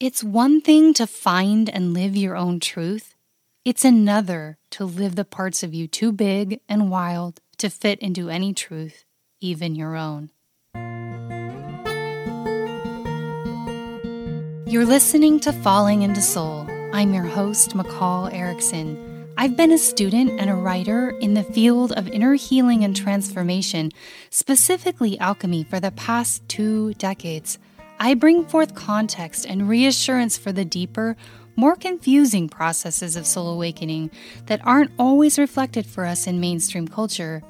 [0.00, 3.16] It's one thing to find and live your own truth,
[3.64, 8.30] it's another to live the parts of you too big and wild to fit into
[8.30, 9.04] any truth,
[9.40, 10.30] even your own.
[14.70, 16.68] You're listening to Falling into Soul.
[16.92, 19.26] I'm your host, McCall Erickson.
[19.36, 23.90] I've been a student and a writer in the field of inner healing and transformation,
[24.30, 27.58] specifically alchemy, for the past two decades.
[28.00, 31.16] I bring forth context and reassurance for the deeper,
[31.56, 34.12] more confusing processes of soul awakening
[34.46, 37.42] that aren't always reflected for us in mainstream culture.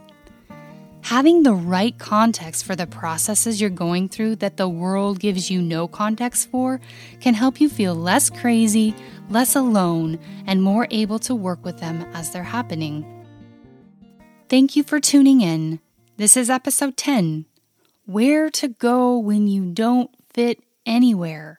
[1.03, 5.61] Having the right context for the processes you're going through that the world gives you
[5.61, 6.81] no context for
[7.21, 8.95] can help you feel less crazy,
[9.29, 13.05] less alone, and more able to work with them as they're happening.
[14.49, 15.81] Thank you for tuning in.
[16.17, 17.45] This is episode 10
[18.07, 21.59] Where to Go When You Don't Fit Anywhere.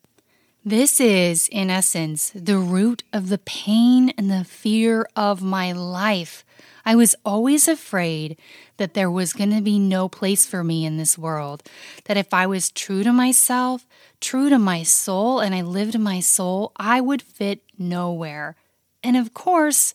[0.63, 6.45] This is, in essence, the root of the pain and the fear of my life.
[6.85, 8.39] I was always afraid
[8.77, 11.61] that there was going to be no place for me in this world.
[12.05, 13.85] That if I was true to myself,
[14.21, 18.55] true to my soul, and I lived my soul, I would fit nowhere.
[19.03, 19.93] And of course,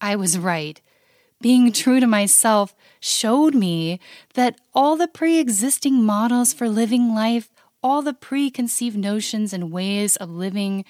[0.00, 0.80] I was right.
[1.40, 3.98] Being true to myself showed me
[4.34, 7.50] that all the pre existing models for living life,
[7.82, 10.84] all the preconceived notions and ways of living,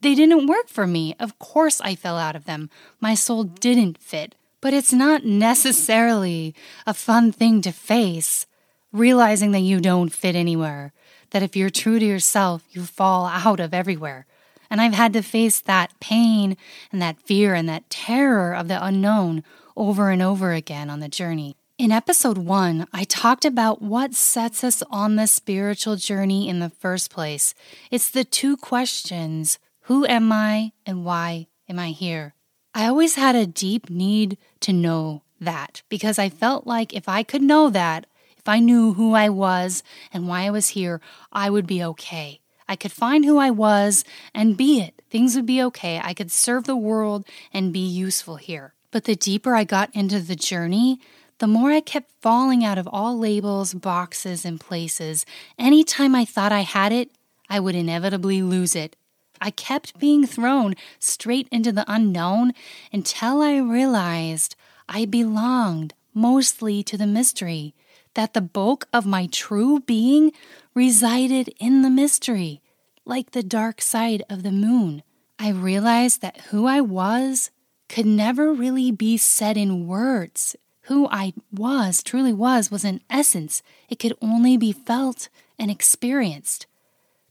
[0.00, 1.14] they didn't work for me.
[1.18, 2.70] Of course, I fell out of them.
[3.00, 4.34] My soul didn't fit.
[4.60, 6.54] But it's not necessarily
[6.86, 8.46] a fun thing to face,
[8.92, 10.92] realizing that you don't fit anywhere,
[11.30, 14.26] that if you're true to yourself, you fall out of everywhere.
[14.68, 16.56] And I've had to face that pain
[16.90, 19.44] and that fear and that terror of the unknown
[19.76, 21.56] over and over again on the journey.
[21.78, 26.70] In episode one, I talked about what sets us on the spiritual journey in the
[26.70, 27.52] first place.
[27.90, 32.34] It's the two questions Who am I and why am I here?
[32.74, 37.22] I always had a deep need to know that because I felt like if I
[37.22, 38.06] could know that,
[38.38, 39.82] if I knew who I was
[40.14, 42.40] and why I was here, I would be okay.
[42.66, 44.02] I could find who I was
[44.34, 45.02] and be it.
[45.10, 46.00] Things would be okay.
[46.02, 48.72] I could serve the world and be useful here.
[48.90, 51.00] But the deeper I got into the journey,
[51.38, 55.26] the more I kept falling out of all labels, boxes, and places.
[55.58, 57.10] Anytime I thought I had it,
[57.48, 58.96] I would inevitably lose it.
[59.40, 62.52] I kept being thrown straight into the unknown
[62.92, 64.56] until I realized
[64.88, 67.74] I belonged mostly to the mystery,
[68.14, 70.32] that the bulk of my true being
[70.74, 72.62] resided in the mystery,
[73.04, 75.02] like the dark side of the moon.
[75.38, 77.50] I realized that who I was
[77.90, 80.56] could never really be said in words.
[80.86, 83.62] Who I was, truly was, was an essence.
[83.88, 86.66] It could only be felt and experienced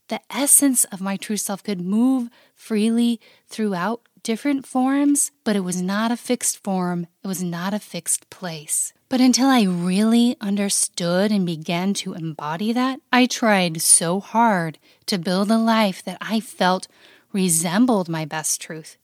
[0.08, 5.80] the essence of my true self could move freely throughout different forms, but it was
[5.80, 8.92] not a fixed form, it was not a fixed place.
[9.08, 15.18] But until I really understood and began to embody that, I tried so hard to
[15.18, 16.88] build a life that I felt
[17.32, 18.96] resembled my best truth.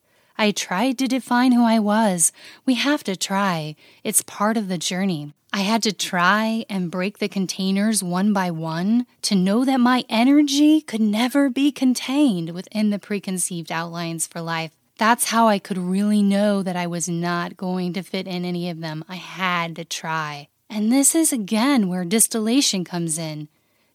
[0.43, 2.33] I tried to define who I was.
[2.67, 5.35] We have to try, it's part of the journey.
[5.53, 10.05] I had to try and break the containers one by one to know that my
[10.09, 14.73] energy could never be contained within the preconceived outlines for life.
[14.99, 18.69] That's how I could really know that I was not going to fit in any
[18.69, 19.05] of them.
[19.09, 20.49] I had to try.
[20.69, 23.47] And this is again where distillation comes in.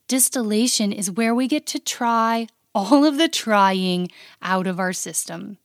[0.06, 4.08] Distillation is where we get to try all of the trying
[4.40, 5.58] out of our system.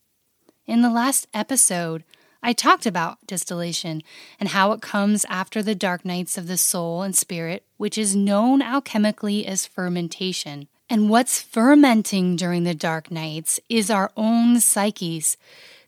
[0.66, 2.06] In the last episode,
[2.41, 4.01] I talked about distillation
[4.40, 8.16] and how it comes after the dark nights of the soul and spirit, which is
[8.16, 10.69] known alchemically as fermentation.
[10.90, 15.35] And what's fermenting during the dark nights is our own psyches.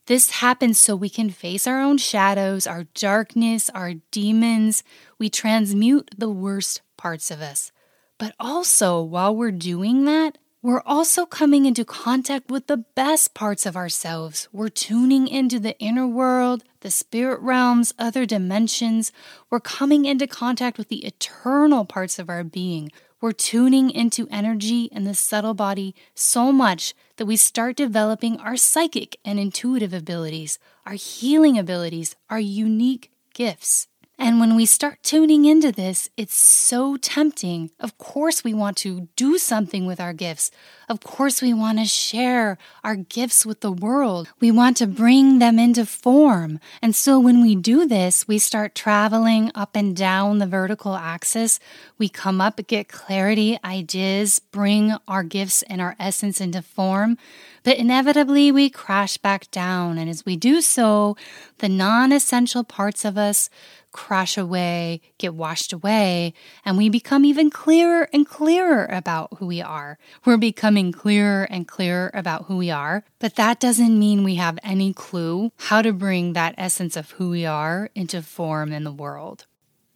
[0.08, 4.84] This happens so we can face our own shadows, our darkness, our demons.
[5.18, 7.72] We transmute the worst parts of us.
[8.18, 13.68] But also, while we're doing that, we're also coming into contact with the best parts
[13.68, 14.48] of ourselves.
[14.52, 19.12] We're tuning into the inner world, the spirit realms, other dimensions.
[19.52, 22.92] We're coming into contact with the eternal parts of our being.
[23.22, 28.58] We're tuning into energy and the subtle body so much that we start developing our
[28.58, 33.88] psychic and intuitive abilities, our healing abilities, our unique gifts.
[34.18, 37.72] And when we start tuning into this, it's so tempting.
[37.82, 40.52] Of course, we want to do something with our gifts.
[40.88, 44.30] Of course, we want to share our gifts with the world.
[44.40, 46.62] We want to bring them into form.
[46.82, 51.60] And so when we do this, we start traveling up and down the vertical axis.
[51.98, 57.18] We come up, get clarity, ideas, bring our gifts and our essence into form.
[57.64, 59.98] But inevitably, we crash back down.
[59.98, 61.18] And as we do so,
[61.58, 63.50] the non essential parts of us
[63.96, 66.34] crash away, get washed away,
[66.66, 69.98] and we become even clearer and clearer about who we are.
[70.26, 74.60] We're becoming clearer and clearer about who we are, but that doesn't mean we have
[74.62, 78.92] any clue how to bring that essence of who we are into form in the
[78.92, 79.46] world.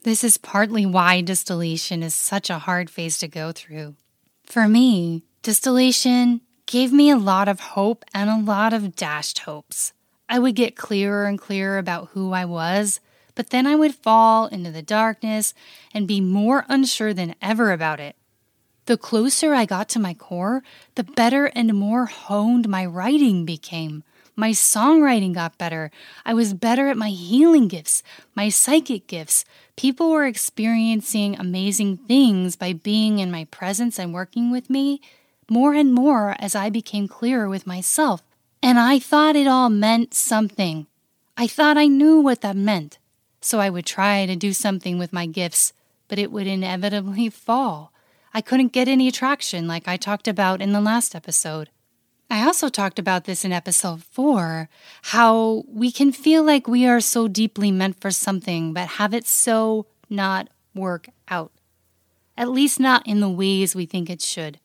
[0.03, 3.95] This is partly why distillation is such a hard phase to go through.
[4.45, 9.91] For me, distillation gave me a lot of hope and a lot of dashed hopes.
[10.29, 13.01] I would get clearer and clearer about who I was
[13.39, 15.53] but then I would fall into the darkness
[15.93, 18.17] and be more unsure than ever about it.
[18.85, 20.61] The closer I got to my core,
[20.95, 24.03] the better and more honed my writing became.
[24.35, 25.89] My songwriting got better.
[26.25, 28.03] I was better at my healing gifts,
[28.35, 29.45] my psychic gifts.
[29.77, 34.99] People were experiencing amazing things by being in my presence and working with me
[35.49, 38.21] more and more as I became clearer with myself.
[38.61, 40.87] And I thought it all meant something.
[41.37, 42.98] I thought I knew what that meant.
[43.41, 45.73] So I would try to do something with my gifts,
[46.07, 47.93] but it would inevitably fall.
[48.33, 51.69] I couldn't get any traction like I talked about in the last episode.
[52.29, 54.69] I also talked about this in episode 4
[55.01, 59.25] how we can feel like we are so deeply meant for something, but have it
[59.25, 61.51] so not work out.
[62.37, 64.59] At least not in the ways we think it should.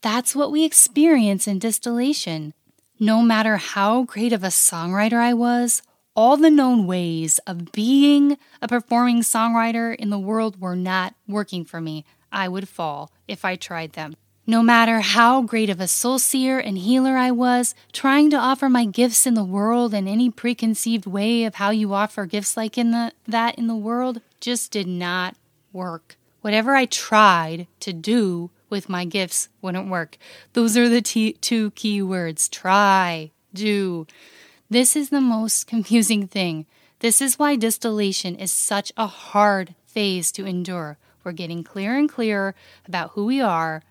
[0.00, 2.54] That's what we experience in distillation.
[2.98, 5.82] No matter how great of a songwriter I was,
[6.14, 11.64] all the known ways of being a performing songwriter in the world were not working
[11.64, 12.04] for me.
[12.30, 14.14] I would fall if I tried them.
[14.46, 18.68] No matter how great of a soul seer and healer I was, trying to offer
[18.68, 22.76] my gifts in the world in any preconceived way of how you offer gifts like
[22.76, 25.36] in the that in the world just did not
[25.72, 26.16] work.
[26.40, 30.18] Whatever I tried to do with my gifts wouldn't work.
[30.54, 34.08] Those are the t- two key words try, do.
[34.72, 36.64] This is the most confusing thing.
[37.00, 40.96] This is why distillation is such a hard phase to endure.
[41.22, 42.54] We're getting clearer and clearer
[42.88, 43.82] about who we are.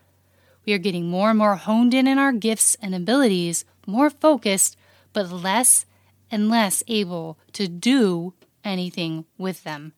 [0.66, 4.76] We are getting more and more honed in in our gifts and abilities, more focused,
[5.12, 5.86] but less
[6.32, 9.92] and less able to do anything with them.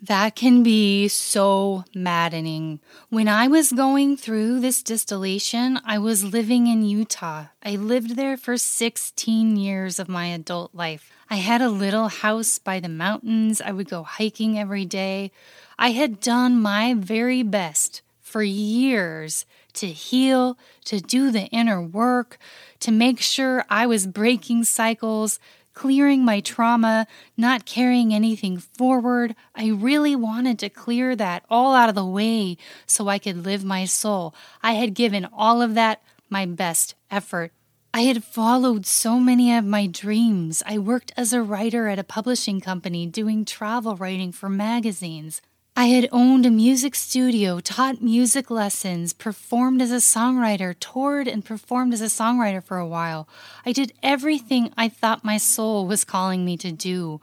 [0.00, 2.78] That can be so maddening.
[3.08, 7.46] When I was going through this distillation, I was living in Utah.
[7.64, 11.10] I lived there for 16 years of my adult life.
[11.28, 13.60] I had a little house by the mountains.
[13.60, 15.32] I would go hiking every day.
[15.80, 22.38] I had done my very best for years to heal, to do the inner work,
[22.80, 25.40] to make sure I was breaking cycles,
[25.78, 29.36] clearing my trauma, not carrying anything forward.
[29.54, 33.62] I really wanted to clear that all out of the way so I could live
[33.62, 34.34] my soul.
[34.60, 37.52] I had given all of that my best effort.
[37.94, 40.64] I had followed so many of my dreams.
[40.66, 45.40] I worked as a writer at a publishing company doing travel writing for magazines.
[45.78, 51.44] I had owned a music studio, taught music lessons, performed as a songwriter, toured and
[51.44, 53.28] performed as a songwriter for a while.
[53.64, 57.20] I did everything I thought my soul was calling me to do.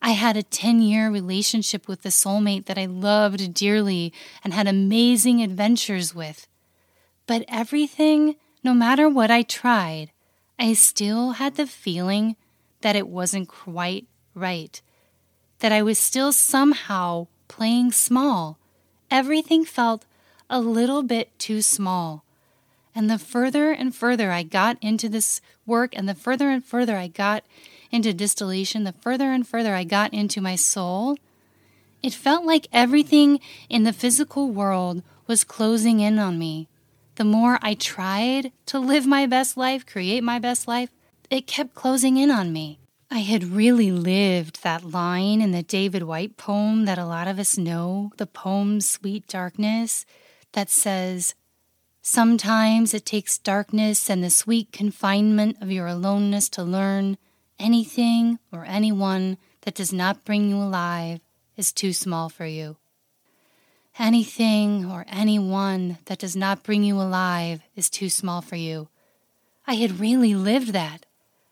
[0.00, 4.66] I had a 10 year relationship with a soulmate that I loved dearly and had
[4.66, 6.48] amazing adventures with.
[7.26, 10.10] But everything, no matter what I tried,
[10.58, 12.36] I still had the feeling
[12.80, 14.80] that it wasn't quite right,
[15.58, 18.58] that I was still somehow playing small.
[19.10, 20.04] Everything felt
[20.48, 22.24] a little bit too small.
[22.94, 26.96] And the further and further I got into this work, and the further and further
[26.96, 27.44] I got
[27.90, 31.16] into distillation, the further and further I got into my soul,
[32.02, 36.68] it felt like everything in the physical world was closing in on me.
[37.16, 40.90] The more I tried to live my best life, create my best life,
[41.30, 42.78] it kept closing in on me.
[43.10, 47.38] I had really lived that line in the David Whyte poem that a lot of
[47.38, 50.04] us know, the poem Sweet Darkness,
[50.52, 51.34] that says,
[52.02, 57.16] Sometimes it takes darkness and the sweet confinement of your aloneness to learn
[57.58, 61.20] anything or anyone that does not bring you alive
[61.56, 62.76] is too small for you.
[63.98, 68.88] Anything or anyone that does not bring you alive is too small for you.
[69.66, 71.04] I had really lived that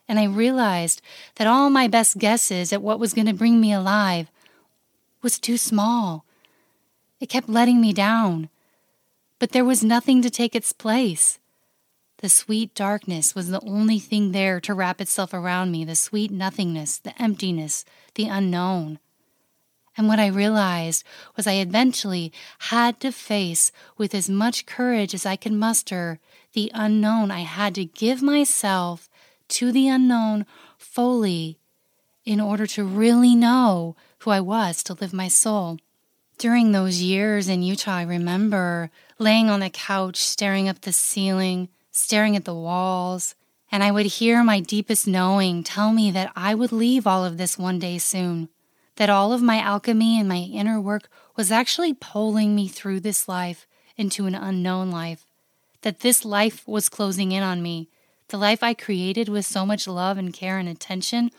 [0.07, 1.01] and I realized
[1.35, 4.31] that all my best guesses at what was going to bring me alive
[5.21, 6.25] was too small.
[7.19, 8.49] It kept letting me down.
[9.39, 11.39] But there was nothing to take its place.
[12.19, 16.31] The sweet darkness was the only thing there to wrap itself around me the sweet
[16.31, 17.85] nothingness, the emptiness,
[18.15, 18.99] the unknown.
[19.95, 21.03] And what I realized
[21.35, 26.19] was I eventually had to face, with as much courage as I could muster,
[26.53, 27.31] the unknown.
[27.31, 29.09] I had to give myself
[29.49, 30.45] to the unknown
[30.77, 31.59] fully
[32.25, 35.79] in order to really know who I was to live my soul.
[36.37, 41.69] During those years in Utah, I remember laying on the couch, staring up the ceiling,
[41.91, 43.33] staring at the walls,
[43.71, 47.37] and I would hear my deepest knowing tell me that I would leave all of
[47.37, 48.49] this one day soon,
[48.95, 53.27] that all of my alchemy and my inner work was actually pulling me through this
[53.27, 55.25] life into an unknown life,
[55.81, 57.89] that this life was closing in on me.
[58.29, 61.31] The life I created with so much love and care and attention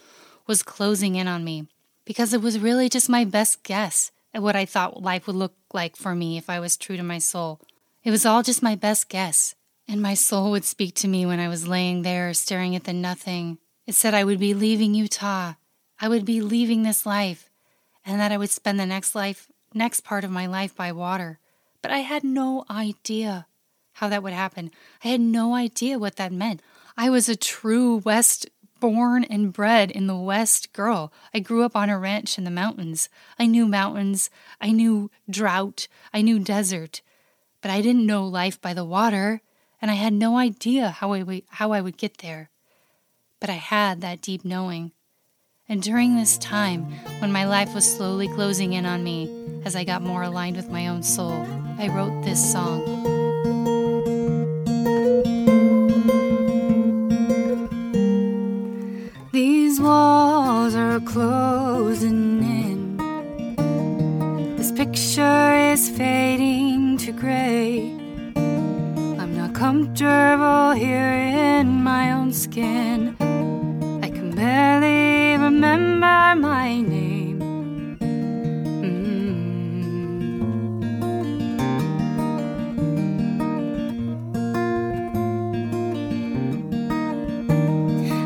[0.46, 1.66] was closing in on me
[2.06, 5.54] because it was really just my best guess at what I thought life would look
[5.74, 7.60] like for me if I was true to my soul.
[8.04, 9.54] It was all just my best guess.
[9.86, 12.92] And my soul would speak to me when I was laying there staring at the
[12.92, 13.58] nothing.
[13.86, 15.54] It said I would be leaving Utah.
[16.00, 17.50] I would be leaving this life,
[18.04, 21.38] and that I would spend the next life, next part of my life by water.
[21.82, 23.46] But I had no idea
[23.94, 24.70] how that would happen.
[25.02, 26.62] I had no idea what that meant.
[27.00, 28.50] I was a true West
[28.80, 31.12] born and bred in the West girl.
[31.32, 33.08] I grew up on a ranch in the mountains.
[33.38, 34.30] I knew mountains.
[34.60, 35.86] I knew drought.
[36.12, 37.00] I knew desert.
[37.60, 39.42] But I didn't know life by the water
[39.80, 42.50] and I had no idea how I would, how I would get there.
[43.38, 44.90] But I had that deep knowing.
[45.68, 46.90] And during this time,
[47.20, 50.68] when my life was slowly closing in on me as I got more aligned with
[50.68, 51.46] my own soul,
[51.78, 53.17] I wrote this song.
[60.98, 62.96] Are closing in.
[64.56, 67.92] This picture is fading to gray
[69.20, 71.12] I'm not comfortable here
[71.58, 73.16] in my own skin.
[74.02, 77.38] I can barely remember my name.
[78.82, 79.38] Mm.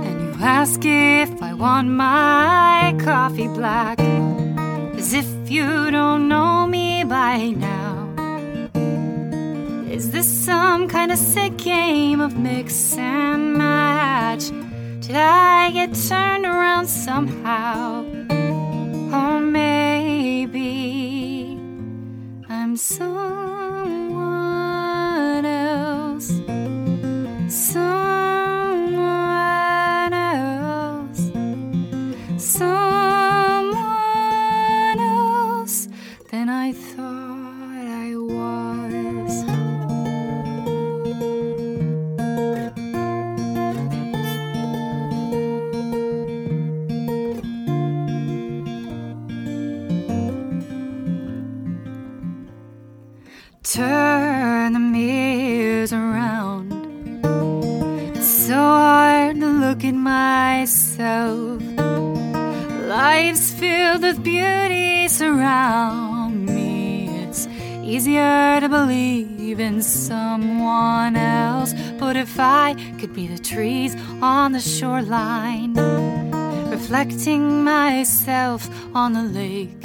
[0.07, 1.32] And you ask if
[1.63, 4.01] want my coffee black,
[4.99, 8.09] as if you don't know me by now.
[9.89, 14.51] Is this some kind of sick game of mix and match?
[15.07, 18.07] Did I get turned around somehow?
[19.13, 20.67] Or maybe
[22.49, 23.42] I'm someone
[53.73, 56.71] turn the mirrors around.
[58.15, 61.63] It's so hard to look at myself.
[62.87, 67.09] Life's filled with beauty surround me.
[67.23, 67.49] It's
[67.83, 71.73] easier to believe in someone else.
[71.99, 75.73] But if I could be the trees on the shoreline,
[76.69, 79.83] reflecting myself on the lake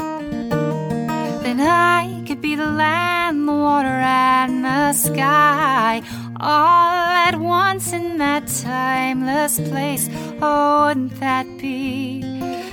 [1.47, 3.16] then I could be the land,
[3.47, 6.01] the water, and the sky
[6.39, 10.09] all at once in that timeless place.
[10.41, 12.21] Oh, wouldn't that be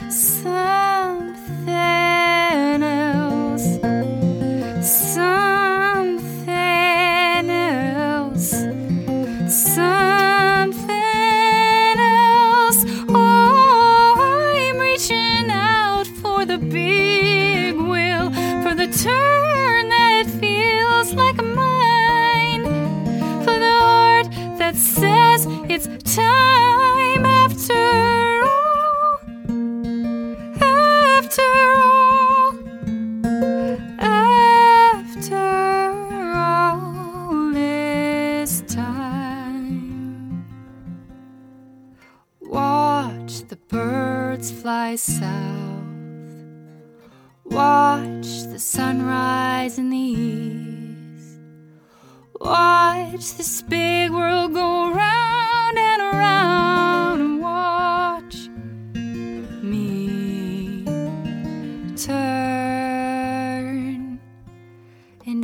[0.09, 2.14] something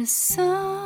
[0.00, 0.79] the sun.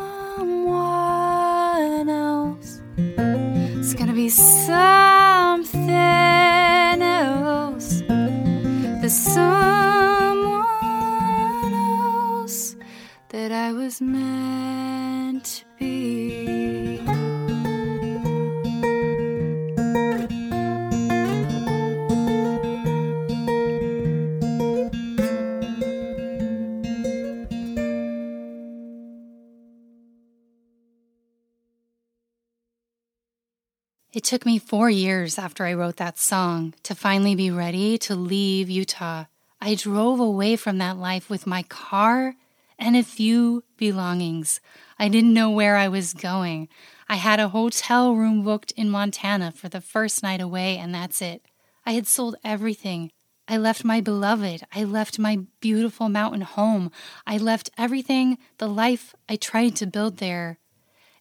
[34.15, 38.15] It took me four years after I wrote that song to finally be ready to
[38.15, 39.25] leave Utah.
[39.61, 42.37] I drove away from that life with my car
[42.79, 44.61] and a few belongings.
[45.01, 46.69] I didn't know where I was going.
[47.09, 51.21] I had a hotel room booked in Montana for the first night away, and that's
[51.21, 51.43] it.
[51.85, 53.11] I had sold everything.
[53.49, 54.63] I left my beloved.
[54.73, 56.93] I left my beautiful mountain home.
[57.27, 60.61] I left everything, the life I tried to build there.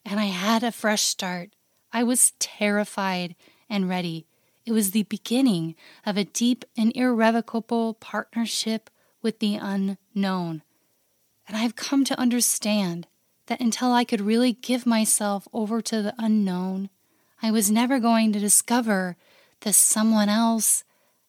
[0.04, 1.50] And I had a fresh start.
[1.94, 3.36] I was terrified
[3.70, 4.26] and ready.
[4.66, 8.90] It was the beginning of a deep and irrevocable partnership
[9.22, 10.62] with the unknown.
[11.46, 13.06] And I've come to understand
[13.46, 16.90] that until I could really give myself over to the unknown,
[17.40, 19.16] I was never going to discover
[19.60, 20.82] the someone else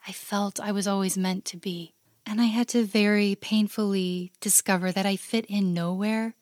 [0.08, 1.94] I felt I was always meant to be.
[2.26, 6.34] And I had to very painfully discover that I fit in nowhere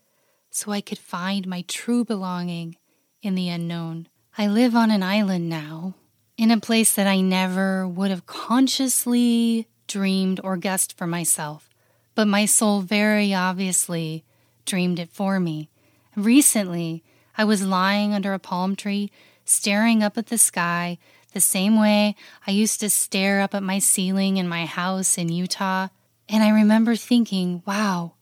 [0.50, 2.77] so I could find my true belonging
[3.22, 4.08] in the unknown.
[4.35, 5.93] I live on an island now,
[6.39, 11.69] in a place that I never would have consciously dreamed or guessed for myself,
[12.15, 14.23] but my soul very obviously
[14.65, 15.69] dreamed it for me.
[16.15, 17.03] Recently,
[17.37, 19.11] I was lying under a palm tree,
[19.45, 20.97] staring up at the sky,
[21.33, 22.15] the same way
[22.47, 25.89] I used to stare up at my ceiling in my house in Utah,
[26.27, 28.13] and I remember thinking, wow,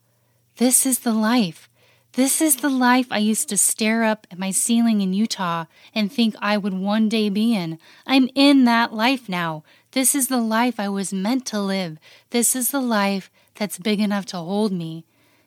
[0.58, 1.70] this is the life.
[2.14, 5.64] This is the life I used to stare up at my ceiling in Utah
[5.94, 7.78] and think I would one day be in.
[8.06, 9.64] I'm in that life now.
[9.92, 11.96] This is the life I was meant to live.
[12.28, 15.06] This is the life that's big enough to hold me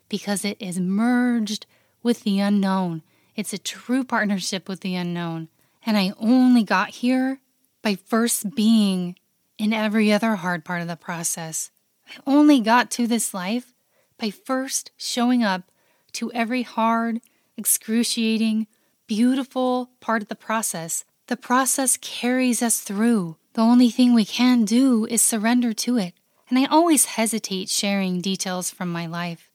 [0.10, 1.68] because it is merged
[2.02, 3.04] with the unknown.
[3.36, 5.50] It's a true partnership with the unknown.
[5.86, 7.42] And I only got here
[7.84, 9.16] by first being
[9.60, 11.70] in every other hard part of the process.
[12.10, 13.76] I only got to this life
[14.18, 15.70] by first showing up
[16.16, 17.22] to every hard,
[17.58, 18.68] excruciating,
[19.08, 21.06] beautiful part of the process.
[21.28, 23.38] The process carries us through.
[23.54, 26.14] The only thing we can do is surrender to it.
[26.50, 29.50] And I always hesitate sharing details from my life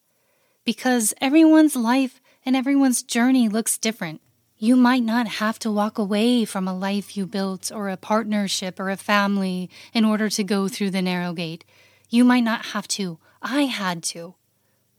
[0.64, 4.20] because everyone's life and everyone's journey looks different.
[4.56, 8.78] You might not have to walk away from a life you built or a partnership
[8.78, 11.64] or a family in order to go through the narrow gate.
[12.08, 13.18] You might not have to.
[13.40, 14.34] I had to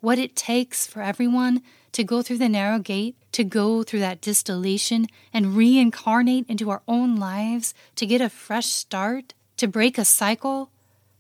[0.02, 1.62] what it takes for everyone
[1.94, 6.82] to go through the narrow gate, to go through that distillation and reincarnate into our
[6.88, 10.72] own lives, to get a fresh start, to break a cycle,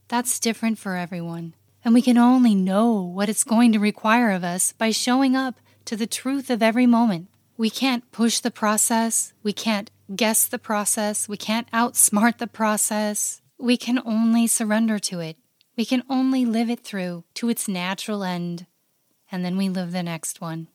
[0.07, 1.53] that's different for everyone.
[1.85, 5.59] And we can only know what it's going to require of us by showing up
[5.85, 7.27] to the truth of every moment.
[7.57, 9.33] We can't push the process.
[9.43, 11.29] We can't guess the process.
[11.29, 13.41] We can't outsmart the process.
[13.57, 15.37] We can only surrender to it.
[15.77, 18.67] We can only live it through to its natural end
[19.31, 20.67] and then we live the next one.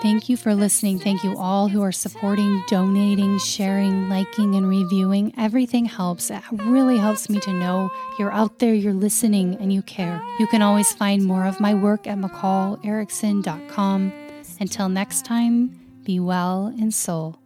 [0.00, 1.00] Thank you for listening.
[1.00, 5.34] Thank you all who are supporting, donating, sharing, liking, and reviewing.
[5.36, 6.30] Everything helps.
[6.30, 10.22] It really helps me to know you're out there, you're listening, and you care.
[10.38, 14.12] You can always find more of my work at McCallErickson.com.
[14.60, 17.40] Until next time, be well in soul.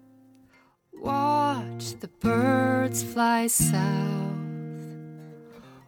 [0.93, 4.37] Watch the birds fly south.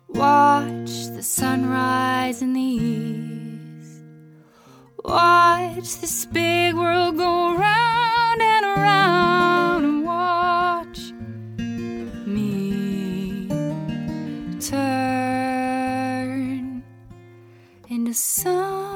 [0.09, 3.34] Watch the sunrise in the east.
[5.05, 11.13] Watch this big world go round and around and watch
[12.27, 13.47] me
[14.61, 15.63] turn
[17.91, 18.94] into someone